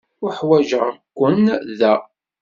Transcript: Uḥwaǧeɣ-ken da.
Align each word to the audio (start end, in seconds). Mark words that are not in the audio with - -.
Uḥwaǧeɣ-ken 0.25 1.37
da. 1.79 1.93